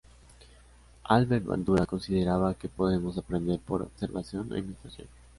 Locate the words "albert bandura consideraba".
1.03-2.55